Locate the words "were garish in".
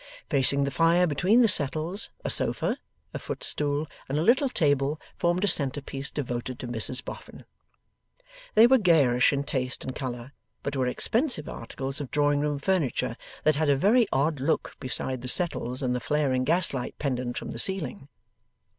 8.65-9.43